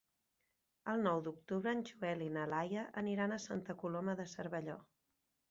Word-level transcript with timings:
El 0.93 1.03
nou 1.07 1.19
d'octubre 1.27 1.73
en 1.77 1.83
Joel 1.89 2.23
i 2.29 2.31
na 2.39 2.47
Laia 2.55 2.87
aniran 3.03 3.37
a 3.37 3.39
Santa 3.45 3.77
Coloma 3.85 4.19
de 4.23 4.29
Cervelló. 4.35 4.81